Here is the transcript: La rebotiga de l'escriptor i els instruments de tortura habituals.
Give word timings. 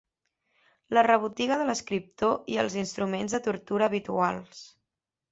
La 0.97 1.01
rebotiga 1.07 1.57
de 1.61 1.67
l'escriptor 1.69 2.33
i 2.53 2.57
els 2.63 2.77
instruments 2.83 3.35
de 3.37 3.41
tortura 3.49 3.87
habituals. 3.91 4.63